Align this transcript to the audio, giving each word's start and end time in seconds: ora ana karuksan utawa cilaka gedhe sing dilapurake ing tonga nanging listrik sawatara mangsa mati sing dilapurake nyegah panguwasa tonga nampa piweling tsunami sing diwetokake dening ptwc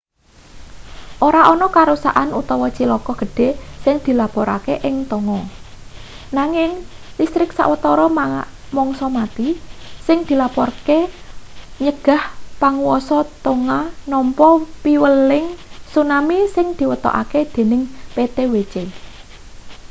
ora 1.27 1.41
ana 1.53 1.67
karuksan 1.77 2.29
utawa 2.41 2.67
cilaka 2.77 3.13
gedhe 3.21 3.49
sing 3.83 3.95
dilapurake 4.05 4.75
ing 4.89 4.95
tonga 5.11 5.39
nanging 6.37 6.71
listrik 7.19 7.49
sawatara 7.57 8.05
mangsa 8.77 9.07
mati 9.17 9.49
sing 10.05 10.17
dilapurake 10.27 10.99
nyegah 11.83 12.23
panguwasa 12.61 13.17
tonga 13.45 13.79
nampa 14.11 14.49
piweling 14.83 15.45
tsunami 15.89 16.39
sing 16.55 16.67
diwetokake 16.79 17.39
dening 17.55 17.81
ptwc 18.15 18.73